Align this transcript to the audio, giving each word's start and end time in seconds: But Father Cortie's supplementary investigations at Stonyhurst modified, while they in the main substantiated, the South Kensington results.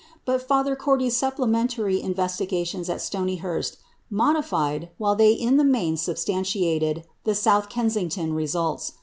But 0.25 0.41
Father 0.41 0.75
Cortie's 0.75 1.15
supplementary 1.15 2.01
investigations 2.01 2.89
at 2.89 3.01
Stonyhurst 3.01 3.77
modified, 4.09 4.89
while 4.97 5.15
they 5.15 5.31
in 5.31 5.57
the 5.57 5.63
main 5.63 5.95
substantiated, 5.95 7.03
the 7.23 7.35
South 7.35 7.69
Kensington 7.69 8.33
results. 8.33 8.93